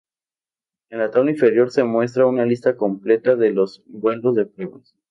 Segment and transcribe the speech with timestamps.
[0.89, 4.95] En la tabla inferior se muestra una lista completa de los vuelos de pruebas.